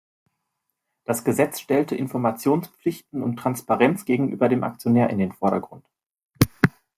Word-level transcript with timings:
Das 1.05 1.23
Gesetz 1.23 1.59
stellte 1.59 1.95
Informationspflichten 1.95 3.21
und 3.21 3.35
Transparenz 3.37 4.03
gegenüber 4.03 4.49
dem 4.49 4.63
Aktionär 4.63 5.11
in 5.11 5.19
den 5.19 5.31
Vordergrund. 5.31 5.85